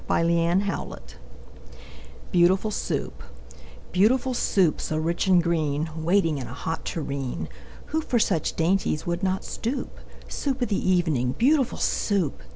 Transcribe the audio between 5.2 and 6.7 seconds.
and green, Waiting in a